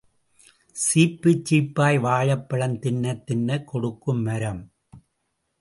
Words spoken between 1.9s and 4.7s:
வாழைப்பழம் தின்னத் தின்னக் கொடுக்கும் மரம்.